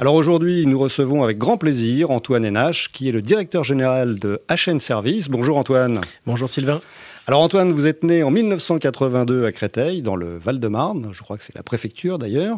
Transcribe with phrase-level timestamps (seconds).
[0.00, 4.40] Alors aujourd'hui, nous recevons avec grand plaisir Antoine Hénache, qui est le directeur général de
[4.48, 5.28] HN Service.
[5.28, 6.00] Bonjour Antoine.
[6.24, 6.80] Bonjour Sylvain.
[7.26, 11.44] Alors Antoine, vous êtes né en 1982 à Créteil, dans le Val-de-Marne, je crois que
[11.44, 12.56] c'est la préfecture d'ailleurs.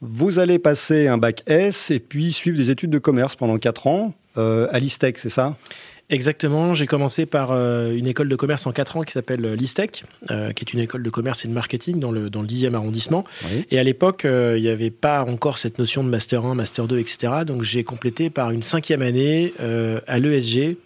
[0.00, 3.86] Vous allez passer un bac S et puis suivre des études de commerce pendant 4
[3.86, 5.58] ans euh, à l'ISTEC, c'est ça?
[6.10, 9.54] Exactement, j'ai commencé par euh, une école de commerce en 4 ans qui s'appelle euh,
[9.54, 12.46] l'ISTEC, euh, qui est une école de commerce et de marketing dans le, dans le
[12.46, 13.24] 10e arrondissement.
[13.70, 16.98] Et à l'époque, il n'y avait pas encore cette notion de Master 1, Master 2,
[16.98, 17.32] etc.
[17.46, 19.52] Donc j'ai complété par une cinquième année
[20.06, 20.76] à l'ESG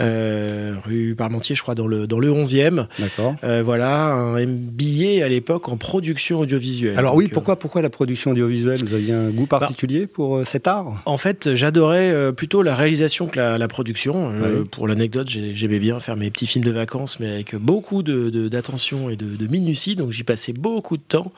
[0.00, 2.86] euh, rue Parmentier, je crois, dans le, dans le 11e.
[2.98, 3.36] D'accord.
[3.44, 6.98] Euh, voilà, un MBA à l'époque en production audiovisuelle.
[6.98, 10.46] Alors oui, euh, pourquoi, pourquoi la production audiovisuelle Vous aviez un goût particulier bah, pour
[10.46, 14.32] cet art En fait, j'adorais plutôt la réalisation que la, la production.
[14.70, 19.12] pour l'anecdote, j'aimais bien faire mes petits films de vacances, mais avec beaucoup d'attention de,
[19.12, 21.32] et de, de, minutie, donc j'y passais beaucoup de temps.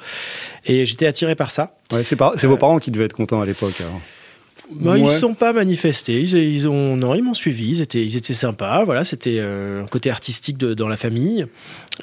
[0.65, 1.77] Et j'étais attiré par ça.
[1.93, 3.83] Ouais, c'est vos parents qui devaient être contents à l'époque.
[4.71, 6.21] Bah, Ils ne sont pas manifestés.
[6.21, 7.71] Ils, ont, non, ils m'ont suivi.
[7.71, 8.85] Ils étaient, ils étaient sympas.
[8.85, 11.47] Voilà, c'était euh, un côté artistique de, dans la famille.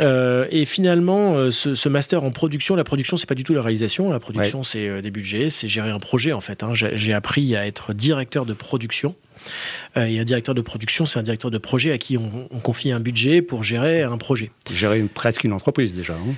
[0.02, 3.62] Euh, et finalement, euh, ce, master en production, la production, c'est pas du tout la
[3.62, 4.12] réalisation.
[4.12, 6.64] La production, c'est des budgets, c'est gérer un projet en fait.
[6.64, 6.74] Hein.
[6.74, 9.16] J'ai appris à être directeur de production.
[9.96, 13.02] et un directeur de production, c'est un directeur de projet à qui on, confie un
[13.02, 14.52] budget pour gérer un projet.
[14.72, 16.14] Gérer une, presque une entreprise déjà.
[16.14, 16.34] Hein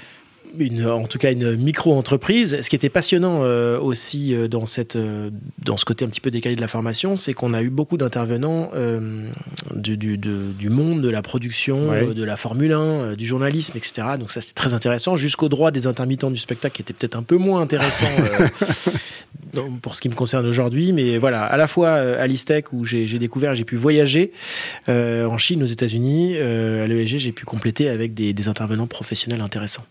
[0.86, 2.62] en tout cas une micro-entreprise.
[2.62, 6.22] Ce qui était passionnant euh, aussi euh, dans, cette, euh, dans ce côté un petit
[6.22, 8.72] peu décalé de la formation, c'est qu'on a eu beaucoup d'intervenants
[9.76, 14.08] du, du, monde de la production, de la Formule 1, du journalisme, etc.
[14.20, 17.24] Donc ça, c'était très intéressant, jusqu'au droit des intermittents du spectacle, qui était peut-être un
[17.24, 18.08] peu moins intéressant
[19.82, 20.94] pour ce qui me concerne aujourd'hui.
[20.94, 24.32] Mais voilà, à la fois à l'ISTEC, où j'ai découvert, j'ai pu voyager
[24.88, 29.86] en Chine, aux États-Unis, à l'ESG, j'ai pu compléter avec des, des intervenants professionnels intéressants.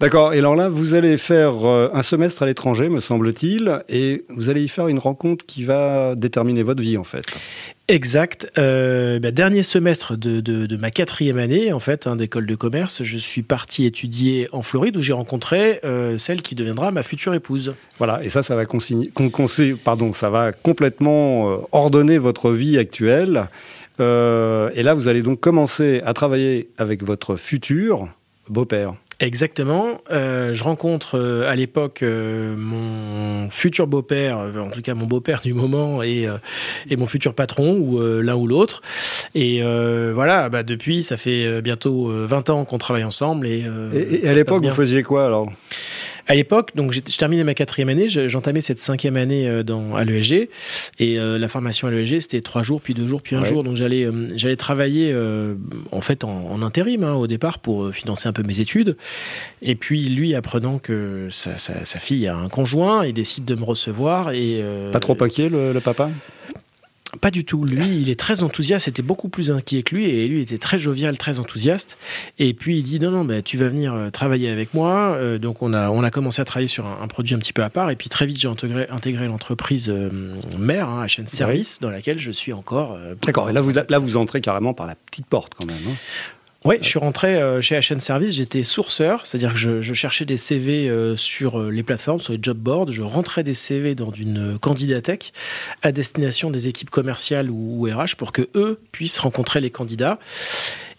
[0.00, 0.34] D'accord.
[0.34, 4.48] Et alors là, vous allez faire euh, un semestre à l'étranger, me semble-t-il, et vous
[4.48, 7.24] allez y faire une rencontre qui va déterminer votre vie, en fait.
[7.90, 8.46] Exact.
[8.56, 13.18] Euh, bah, dernier semestre de, ma quatrième année, en fait, hein, d'école de commerce, je
[13.18, 17.74] suis parti étudier en Floride où j'ai rencontré euh, celle qui deviendra ma future épouse.
[17.98, 18.64] Voilà, et ça, ça va,
[19.84, 23.48] pardon, ça va complètement ordonner votre vie actuelle.
[23.98, 24.02] et
[24.82, 28.08] là, vous allez donc commencer à travailler avec votre futur
[28.48, 28.94] beau-père.
[29.20, 29.98] Exactement.
[30.10, 35.42] Euh, je rencontre euh, à l'époque euh, mon futur beau-père, en tout cas mon beau-père
[35.42, 36.26] du moment, et,
[36.88, 38.80] et mon futur patron, ou l'un ou l'autre.
[39.34, 43.46] Et voilà, bah, depuis, ça fait bientôt 20 ans qu'on travaille ensemble.
[43.46, 45.50] Et, et à l'époque, vous faisiez quoi alors?
[46.26, 50.04] À l'époque, donc je terminais ma quatrième année, j'entamais cette cinquième année euh, dans, à
[50.04, 50.48] l'ESG.
[50.98, 53.62] Et euh, la formation à l'ESG, c'était trois jours, puis deux jours, puis un jour.
[53.62, 55.14] Donc j'allais euh, j'allais travailler
[55.92, 58.96] en fait en, intérim hein, au départ pour financer un peu mes études.
[59.62, 63.64] Et puis lui, apprenant que sa, sa, fille a un conjoint, il décide de me
[63.64, 64.32] recevoir.
[64.32, 66.10] Et, Pas trop inquiet le, le papa?
[67.20, 67.64] Pas du tout.
[67.64, 68.84] Lui, il est très enthousiaste.
[68.84, 70.06] C'était beaucoup plus inquiet que lui.
[70.06, 71.96] Et lui était très jovial, très enthousiaste.
[72.38, 75.14] Et puis, il dit Non, non, mais tu vas venir euh, travailler avec moi.
[75.14, 77.64] Euh, donc, on a, on a commencé à travailler sur un, produit un petit peu
[77.64, 77.90] à part.
[77.90, 80.10] Et puis, très vite, j'ai intégré, intégré l'entreprise euh,
[80.58, 82.98] mère, hein, HN Service, dans laquelle je suis encore.
[83.24, 83.50] D'accord.
[83.50, 85.76] Et là vous, là, vous entrez carrément par la petite porte, quand même.
[85.88, 85.94] Hein.
[86.66, 90.36] Oui, je suis rentré euh, chez HN Service, j'étais sourceur, c'est-à-dire que je, cherchais des
[90.36, 94.10] CV euh, sur euh, les plateformes, sur les job boards, je rentrais des CV dans
[94.10, 95.32] une candidatech
[95.80, 100.18] à destination des équipes commerciales ou, ou RH pour que eux puissent rencontrer les candidats.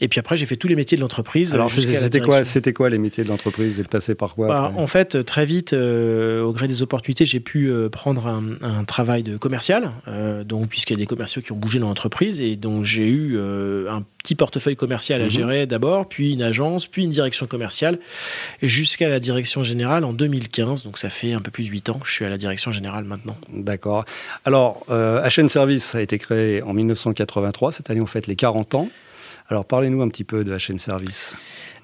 [0.03, 1.53] Et puis après, j'ai fait tous les métiers de l'entreprise.
[1.53, 4.73] Alors, c'était quoi, c'était quoi les métiers de l'entreprise Vous êtes passé par quoi bah,
[4.75, 9.22] En fait, très vite, euh, au gré des opportunités, j'ai pu euh, prendre un, travail
[9.22, 12.56] de commercial, euh, donc puisqu'il y a des commerciaux qui ont bougé dans l'entreprise, et
[12.56, 15.29] donc j'ai eu un petit portefeuille commercial à mhm.
[15.29, 18.00] gérer d'abord, puis une agence, puis une direction commerciale,
[18.63, 20.83] jusqu'à la direction générale en 2015.
[20.83, 22.71] Donc ça fait un peu plus de 8 ans que je suis à la direction
[22.71, 23.38] générale maintenant.
[23.53, 24.06] D'accord.
[24.45, 27.71] Alors, HN Service a été créé en 1983.
[27.71, 28.89] Cette année, on fête les 40 ans.
[29.51, 31.36] Alors parlez-nous un petit peu de HN Service.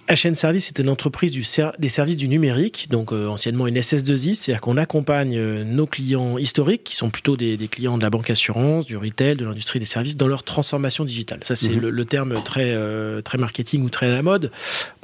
[0.10, 1.46] HN Service est une entreprise du
[1.80, 6.38] des services du numérique, donc euh, anciennement une SS2I, c'est-à-dire qu'on accompagne euh, nos clients
[6.38, 9.86] historiques, qui sont plutôt des, clients de la banque assurance, du retail, de l'industrie des
[9.86, 11.42] services, dans leur transformation digitale.
[11.44, 11.90] Ça, c'est mhm.
[11.90, 14.52] le, terme très, euh, très marketing ou très à la mode.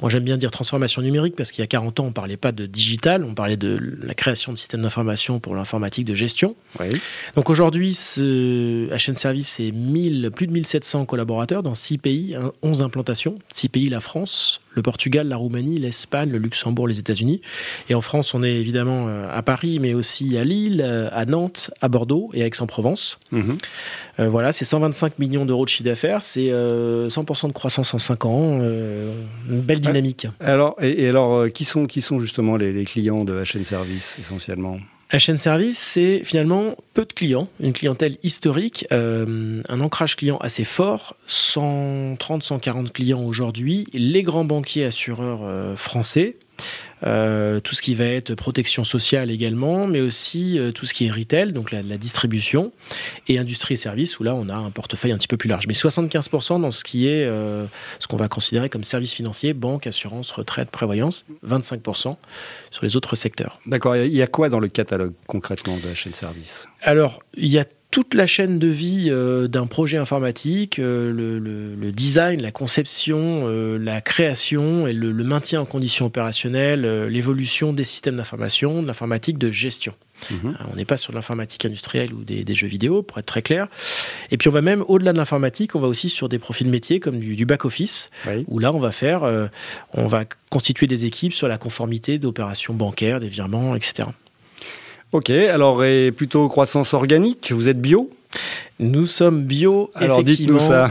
[0.00, 2.38] Moi, j'aime bien dire transformation numérique parce qu'il y a 40 ans, on ne parlait
[2.38, 6.56] pas de digital, on parlait de la création de systèmes d'information pour l'informatique de gestion.
[7.36, 12.80] Donc aujourd'hui, ce HN Service, c'est 1000, plus de 1700 collaborateurs dans 6 pays, 11
[12.80, 13.38] implantations.
[13.52, 17.40] 6 pays, la France, le Portugal, la Roumanie, l'Espagne, le Luxembourg, les États-Unis.
[17.88, 21.24] Et en France, on est évidemment euh, à Paris, mais aussi à Lille, euh, à
[21.24, 23.18] Nantes, à Bordeaux et à Aix-en-Provence.
[23.30, 23.58] Mhm.
[24.20, 28.24] Euh, voilà, c'est 125 millions d'euros de chiffre d'affaires, c'est 100% de croissance en 5
[28.26, 30.26] ans, une belle dynamique.
[30.40, 34.78] Alors, et, alors, qui sont, qui sont justement les, les clients de HN Service essentiellement?
[35.14, 40.64] HN Service, c'est finalement peu de clients, une clientèle historique, euh, un ancrage client assez
[40.64, 46.36] fort, 130-140 clients aujourd'hui, les grands banquiers assureurs euh, français,
[47.06, 51.06] euh, tout ce qui va être protection sociale également, mais aussi euh, tout ce qui
[51.06, 52.72] est retail, donc la, distribution,
[53.28, 55.66] et industrie et services, où là on a un portefeuille un petit peu plus large.
[55.66, 57.66] Mais 75% dans ce qui est euh,
[57.98, 62.16] ce qu'on va considérer comme services financiers, banque, assurance, retraite, prévoyance, 25%
[62.70, 63.60] sur les autres secteurs.
[63.66, 66.66] D'accord, il y a quoi dans le catalogue concrètement de la chaîne service?
[66.82, 67.64] Alors, il y a
[67.94, 73.78] toute la chaîne de vie euh, d'un projet informatique, euh, le, design, la conception, euh,
[73.78, 79.52] la création et le, maintien en conditions opérationnelles, l'évolution des systèmes d'information, de l'informatique de
[79.52, 79.94] gestion.
[80.28, 80.56] Mhm.
[80.72, 83.68] On n'est pas sur l'informatique industrielle ou des, jeux vidéo, pour être très clair.
[84.32, 86.98] Et puis on va même au-delà de l'informatique, on va aussi sur des profils métiers
[86.98, 88.10] comme du, back-office,
[88.48, 89.22] où là on va faire,
[89.92, 94.08] on va constituer des équipes sur la conformité d'opérations bancaires, des virements, etc.
[95.14, 98.10] Ok, alors et plutôt croissance organique, vous êtes bio?
[98.80, 99.92] Nous sommes bio.
[99.94, 100.90] Alors dites-nous ça.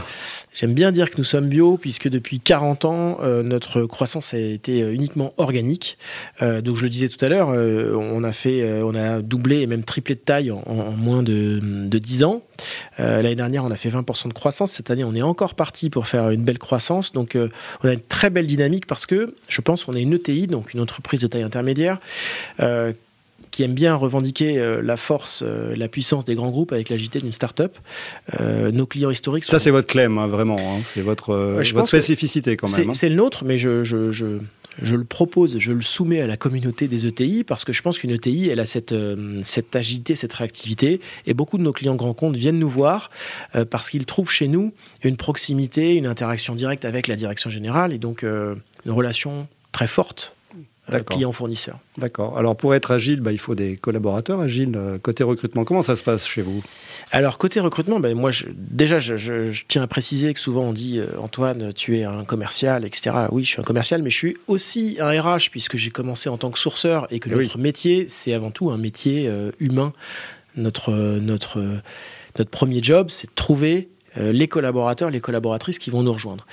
[0.54, 4.38] J'aime bien dire que nous sommes bio, puisque depuis 40 ans, euh, notre croissance a
[4.38, 5.98] été euh, uniquement organique.
[6.40, 9.66] Euh, donc je le disais tout à l'heure, on, a fait, on a doublé et
[9.66, 12.40] même triplé de taille en, moins de, de, 10 ans.
[12.96, 14.72] L'année dernière, on a fait 20% de croissance.
[14.72, 17.12] Cette année, on est encore parti pour faire une belle croissance.
[17.12, 17.36] Donc
[17.82, 20.72] on a une très belle dynamique parce que je pense qu'on est une ETI, donc
[20.72, 22.00] une entreprise de taille intermédiaire,
[23.54, 27.20] qui aime bien revendiquer euh, la force, euh, la puissance des grands groupes avec l'agité
[27.20, 27.78] d'une start-up.
[28.40, 29.44] Euh, nos clients historiques.
[29.44, 30.58] Ça, c'est votre claim, hein, vraiment.
[30.58, 30.80] Hein.
[30.82, 31.32] C'est votre,
[31.72, 32.90] votre spécificité quand même.
[32.90, 32.94] Hein.
[32.94, 34.38] C'est le nôtre, mais je, je, je,
[34.82, 38.00] je, le propose, je le soumets à la communauté des ETI parce que je pense
[38.00, 38.94] qu'une ETI, elle a cette,
[39.44, 41.00] cette agilité, cette réactivité.
[41.28, 43.10] Et beaucoup de nos clients grands comptes viennent nous voir
[43.70, 44.72] parce qu'ils trouvent chez nous
[45.04, 50.34] une proximité, une interaction directe avec la direction générale et donc une relation très forte
[50.90, 51.78] client-fournisseur.
[51.98, 52.36] D'accord.
[52.38, 54.72] Alors pour être agile, bah, il faut des collaborateurs agiles.
[54.76, 56.62] Euh, côté recrutement, comment ça se passe chez vous?
[57.10, 60.98] Alors côté recrutement, bah, moi je, déjà je, tiens à préciser que souvent on dit
[60.98, 63.16] euh, Antoine, tu es un commercial, etc.
[63.30, 66.36] Oui, je suis un commercial, mais je suis aussi un RH puisque j'ai commencé en
[66.36, 69.92] tant que sourceur et que eh notre métier, c'est avant tout un métier humain.
[70.56, 71.60] Notre, notre,
[72.38, 76.46] notre premier job, c'est de trouver les collaborateurs, les collaboratrices qui vont nous rejoindre.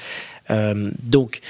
[1.03, 1.41] donc,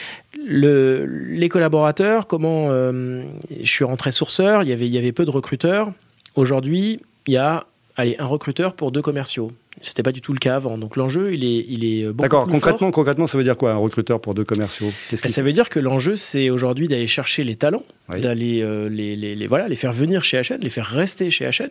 [0.45, 5.11] le, les collaborateurs, comment euh, je suis rentré sourceur, il y avait, il y avait
[5.11, 5.91] peu de recruteurs.
[6.35, 7.65] Aujourd'hui, il y a
[7.95, 9.51] allez, un recruteur pour deux commerciaux.
[9.81, 10.77] C'était pas du tout le cas avant.
[10.77, 12.47] Donc l'enjeu, il est, il est beaucoup D'accord.
[12.47, 14.91] Concrètement, concrètement, ça veut dire quoi un recruteur pour deux commerciaux?
[15.13, 19.47] Ça veut dire que l'enjeu, c'est aujourd'hui d'aller chercher les talents, d'aller euh, les, les,
[19.47, 21.69] voilà, les faire venir chez HN, les faire rester chez HN.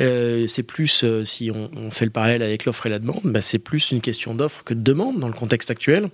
[0.00, 3.40] Euh, c'est plus, euh, si on, fait le parallèle avec l'offre et la demande, bah,
[3.40, 6.08] c'est plus une question d'offre que de demande dans le contexte actuel.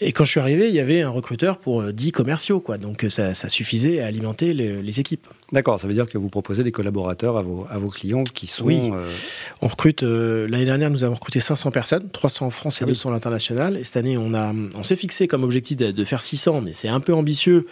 [0.00, 2.78] Et quand je suis arrivé, il y avait un recruteur pour 10 commerciaux, quoi.
[2.78, 5.26] Donc ça, ça suffisait à alimenter les, équipes.
[5.52, 5.78] D'accord.
[5.78, 8.64] Ça veut dire que vous proposez des collaborateurs à vos, à vos clients qui sont.
[8.64, 8.90] Oui.
[9.60, 13.12] On recrute l'année dernière, nous avons recruté 500 personnes, 300 en France et 200 ah
[13.12, 13.76] à l'international.
[13.76, 16.88] Et cette année, on, a, on s'est fixé comme objectif de faire 600, mais c'est
[16.88, 17.66] un peu ambitieux.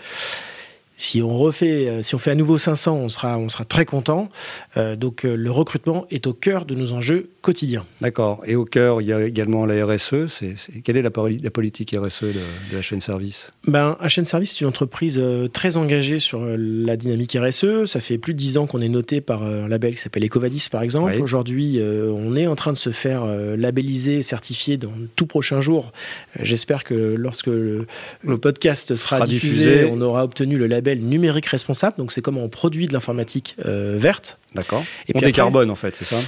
[0.99, 3.85] Si on refait, euh, si on fait à nouveau 500, on sera, on sera très
[3.85, 4.31] content.
[4.79, 7.85] Euh, donc euh, le recrutement est au cœur de nos enjeux quotidiens.
[8.01, 8.43] D'accord.
[8.47, 10.27] Et au cœur, il y a également la RSE.
[10.29, 11.11] C'est, quelle est la,
[11.43, 13.53] la, politique RSE de, de HN Service?
[13.67, 15.21] Ben, HN Service, c'est une entreprise
[15.53, 17.85] très engagée sur la dynamique RSE.
[17.85, 20.69] Ça fait plus de 10 ans qu'on est noté par un label qui s'appelle Ecovadis,
[20.71, 21.13] par exemple.
[21.21, 25.93] Aujourd'hui, on est en train de se faire labelliser, certifier dans tout prochain jour.
[26.41, 27.87] J'espère que lorsque le,
[28.41, 31.97] podcast sera, diffusé, on aura obtenu le label numérique responsable.
[31.99, 34.39] Donc, c'est comment on produit de l'informatique euh, verte.
[34.55, 34.85] D'accord.
[35.15, 36.19] On décarbone, en fait, c'est ça?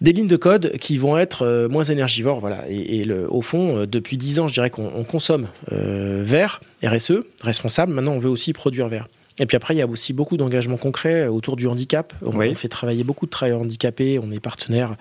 [0.00, 2.38] des lignes de code qui vont être euh, moins énergivores.
[2.38, 2.68] Voilà.
[2.68, 7.92] Et, le, au fond, euh, depuis 10 ans, je dirais qu'on consomme vert, RSE, responsable.
[7.92, 9.08] Maintenant, on veut aussi produire vert.
[9.40, 12.12] Et puis après, il y a aussi beaucoup d'engagements concrets autour du handicap.
[12.24, 14.20] On, fait travailler beaucoup de travailleurs handicapés.
[14.20, 14.96] On est partenaire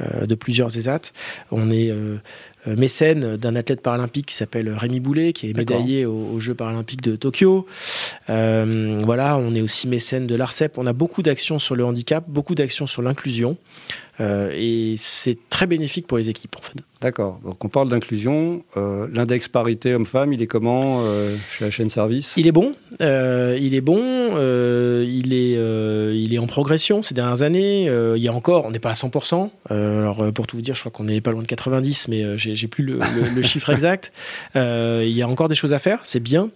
[0.00, 1.12] de plusieurs ESAT.
[1.50, 1.92] On est
[2.66, 7.16] mécène d'un athlète paralympique qui s'appelle Rémi Boulet, qui est médaillé aux, Jeux paralympiques de
[7.16, 7.66] Tokyo.
[8.28, 10.78] voilà, on est aussi mécène de l'ARCEP.
[10.78, 13.56] On a beaucoup d'actions sur le handicap, beaucoup d'actions sur l'inclusion.
[14.20, 16.74] Euh, et c'est très bénéfique pour les équipes en fait.
[17.00, 17.40] D'accord.
[17.44, 18.62] Donc on parle d'inclusion.
[18.76, 22.34] Euh, l'index parité homme-femme, il est comment euh, chez la chaîne service?
[22.36, 22.74] Il est bon.
[23.00, 24.36] il est bon.
[24.36, 25.52] il est
[26.14, 27.86] il est en progression ces dernières années.
[27.86, 29.50] il y a encore, on n'est pas à 100%.
[29.70, 32.68] alors pour tout vous dire, je crois qu'on n'est pas loin de 90, mais j'ai
[32.68, 33.00] plus le,
[33.34, 34.12] le chiffre exact.
[34.54, 36.00] il y a encore des choses à faire.
[36.04, 36.50] C'est bien.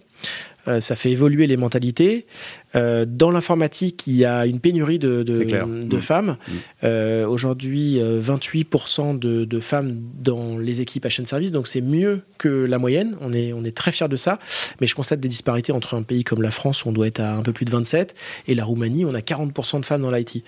[0.79, 2.27] ça fait évoluer les mentalités.
[2.77, 5.99] Euh, dans l'informatique, il y a une pénurie de, mmh.
[5.99, 6.37] femmes.
[6.47, 6.53] Mmh.
[6.83, 12.21] Euh, aujourd'hui, 28% euh, de, femmes dans les équipes à chaîne service, donc c'est mieux
[12.37, 13.17] que la moyenne.
[13.21, 14.39] On est, on est très fiers de ça.
[14.79, 17.19] Mais je constate des disparités entre un pays comme la France, où on doit être
[17.19, 18.15] à un peu plus de 27,
[18.47, 20.43] et la Roumanie, on a 40% de femmes dans l'IT.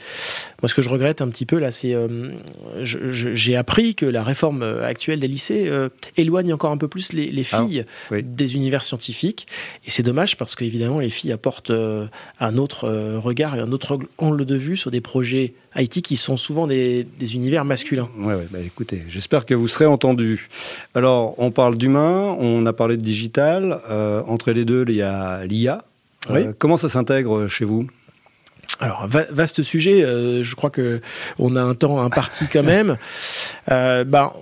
[0.61, 1.95] Moi, ce que je regrette un petit peu, là, c'est.
[2.81, 5.71] j'ai appris que la réforme actuelle des lycées
[6.17, 9.47] éloigne encore un peu plus les, ah, filles des univers scientifiques.
[9.85, 11.71] Et c'est dommage parce qu'évidemment, les filles apportent
[12.39, 16.17] un autre euh, regard et un autre angle de vue sur des projets IT qui
[16.17, 18.09] sont souvent des, univers masculins.
[18.17, 20.49] Oui, ouais, bah écoutez, j'espère que vous serez entendus.
[20.95, 23.79] Alors, on parle d'humain, on a parlé de digital.
[23.89, 25.83] Euh, entre les deux, il y a l'IA.
[26.29, 27.87] Euh, comment ça s'intègre chez vous?
[28.81, 31.01] Alors, vaste sujet, euh, je crois que
[31.37, 32.95] on a un temps imparti quand même.
[33.69, 34.33] Euh, bah,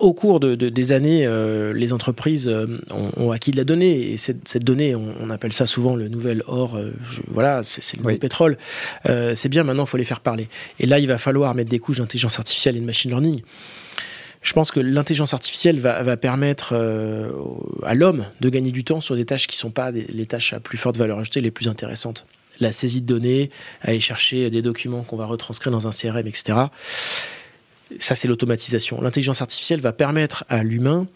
[0.00, 2.50] au cours de, des années, euh, les entreprises
[2.90, 6.76] ont, acquis de la donnée, et cette, donnée, on, appelle ça souvent le nouvel or,
[7.28, 8.58] voilà, c'est le nouveau pétrole.
[9.04, 10.48] c'est bien, maintenant, il faut les faire parler.
[10.80, 13.42] Et là, il va falloir mettre des couches d'intelligence artificielle et de machine learning.
[14.42, 16.74] Je pense que l'intelligence artificielle va, va permettre
[17.84, 20.52] à l'homme de gagner du temps sur des tâches qui ne sont pas les tâches
[20.52, 22.24] à plus forte valeur ajoutée, les plus intéressantes
[22.60, 23.50] la saisie de données,
[23.82, 26.58] aller chercher des documents qu'on va retranscrire dans un CRM, etc.
[28.00, 29.00] Ça, c'est l'automatisation.
[29.00, 31.06] L'intelligence artificielle va permettre à l'humain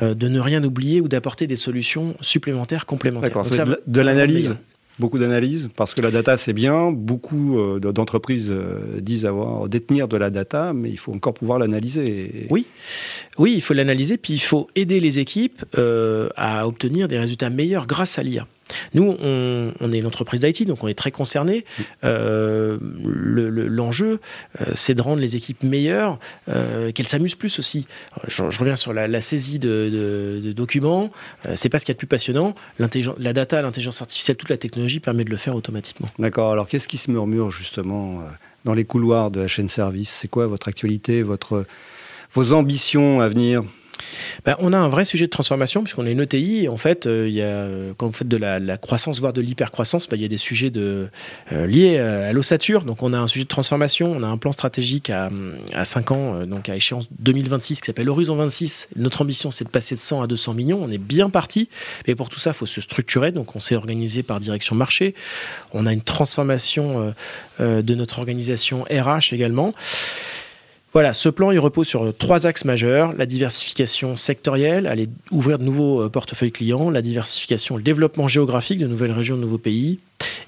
[0.00, 3.30] euh, de ne rien oublier ou d'apporter des solutions supplémentaires, complémentaires.
[3.30, 4.58] D'accord, c'est de, l'analyse
[5.00, 10.08] beaucoup d'analyse, parce que la data c'est bien, beaucoup euh, d'entreprises euh, disent avoir détenir
[10.08, 12.48] de la data, mais il faut encore pouvoir l'analyser.
[12.50, 12.66] Oui,
[13.38, 15.64] oui, il faut l'analyser, puis il faut aider les équipes
[16.36, 18.48] à obtenir des résultats meilleurs grâce à l'IA.
[18.94, 21.64] Nous, on, est une entreprise d'IT, donc on est très concerné.
[22.04, 24.20] Euh, l'enjeu,
[24.60, 27.86] euh, c'est de rendre les équipes meilleures, euh, qu'elles s'amusent plus aussi.
[28.26, 31.10] Je, reviens sur la, saisie de, documents.
[31.54, 32.54] c'est pas ce qu'il y a de plus passionnant.
[32.78, 36.08] La data, l'intelligence artificielle, toute la technologie permet de le faire automatiquement.
[36.18, 36.52] D'accord.
[36.52, 38.22] Alors, qu'est-ce qui se murmure justement
[38.64, 40.10] dans les couloirs de la chaîne service?
[40.10, 41.66] C'est quoi votre actualité, votre,
[42.32, 43.64] vos ambitions à venir?
[44.48, 46.68] Ben, on a un vrai sujet de transformation, puisqu'on est une ETI.
[46.68, 47.66] en fait, euh, y a,
[47.98, 50.72] quand vous faites de la, croissance, voire de l'hypercroissance, ben, il y a des sujets
[50.74, 51.06] euh,
[51.66, 52.84] liés à l'ossature.
[52.84, 54.10] Donc, on a un sujet de transformation.
[54.10, 55.28] On a un plan stratégique à,
[55.74, 58.88] à 5 ans, euh, donc à échéance 2026, qui s'appelle Horizon 26.
[58.96, 60.80] Notre ambition, c'est de passer de 100 à 200 millions.
[60.82, 61.68] On est bien parti.
[62.06, 63.32] Mais pour tout ça, il faut se structurer.
[63.32, 65.14] Donc, on s'est organisé par direction marché.
[65.74, 67.12] On a une transformation
[67.60, 69.74] de notre organisation RH également.
[70.94, 73.12] Voilà, ce plan, il repose sur trois axes majeurs.
[73.12, 78.78] La diversification sectorielle, aller ouvrir de nouveaux euh, portefeuilles clients, la diversification, le développement géographique
[78.78, 79.98] de nouvelles régions, de nouveaux pays,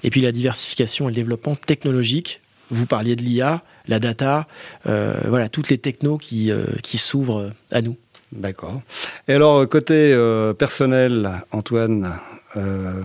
[0.03, 2.41] et puis la diversification et le développement technologique.
[2.71, 4.47] Vous parliez de l'IA, la data,
[4.87, 7.97] euh, voilà, toutes les technos qui, euh, qui s'ouvrent à nous.
[8.31, 8.81] D'accord.
[9.27, 10.15] Et alors, côté
[10.57, 12.17] personnel, Antoine,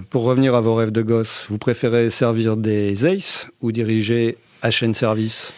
[0.09, 4.95] pour revenir à vos rêves de gosse, vous préférez servir des ACE ou diriger HN
[4.95, 5.52] Service?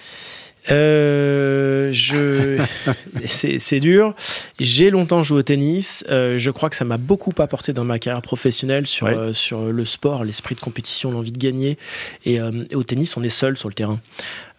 [0.70, 2.62] Euh, je...
[3.26, 4.14] c'est dur.
[4.58, 6.04] J'ai longtemps joué au tennis.
[6.08, 9.66] Euh, je crois que ça m'a beaucoup apporté dans ma carrière professionnelle sur, euh, sur
[9.66, 11.78] le sport, l'esprit de compétition, l'envie de gagner.
[12.25, 14.00] Et, et, au tennis, on est seul sur le terrain.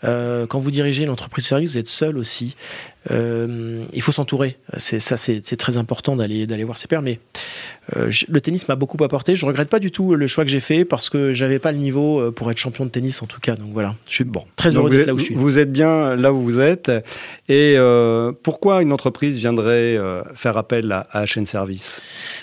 [0.01, 2.56] Quand vous dirigez l'entreprise service, vous êtes seul aussi.
[3.12, 4.58] Euh, il faut s'entourer.
[4.77, 7.01] C'est ça, c'est très important d'aller d'aller voir ses pairs.
[7.01, 7.20] Mais
[7.96, 9.36] euh, le tennis m'a beaucoup apporté.
[9.36, 11.77] Je regrette pas du tout le choix que j'ai fait parce que j'avais pas le
[11.77, 13.56] niveau euh, pour être champion de tennis en tout cas.
[13.56, 15.36] Donc voilà, je suis bon, très heureux d'être là où je suis.
[15.36, 16.91] Vous êtes bien là où vous êtes.
[17.48, 17.77] Et
[18.44, 19.98] pourquoi une entreprise viendrait
[20.36, 22.01] faire appel à, à HN Service?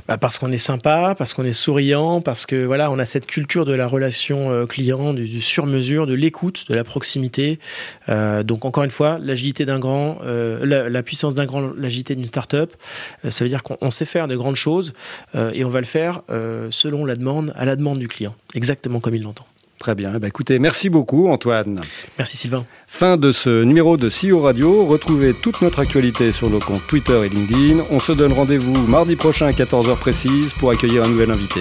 [0.08, 3.26] Bah Parce qu'on est sympa, parce qu'on est souriant, parce que voilà, on a cette
[3.26, 7.45] culture de la relation client, du, du sur-mesure, de l'écoute, de la proximité.
[8.08, 10.18] Donc encore une fois, l'agilité d'un grand
[10.62, 12.72] la, puissance d'un grand, l'agilité d'une start-up.
[13.24, 14.92] Euh, ça veut dire qu'on sait faire de grandes choses
[15.34, 18.34] euh, et on va le faire euh, selon la demande, à la demande du client,
[18.54, 19.46] exactement comme il l'entend.
[19.78, 20.12] Très bien.
[20.16, 21.80] Eh ben, écoutez, merci beaucoup Antoine.
[22.16, 22.64] Merci Sylvain.
[22.86, 24.86] Fin de ce numéro de CEO Radio.
[24.86, 27.84] Retrouvez toute notre actualité sur nos comptes Twitter et LinkedIn.
[27.90, 31.60] On se donne rendez-vous mardi prochain à 14h précise pour accueillir un nouvel invité.